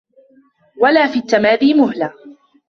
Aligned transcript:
وَلَا 0.77 1.07
فِي 1.07 1.19
التَّمَادِي 1.19 1.73
مُهْلَةً 1.73 2.13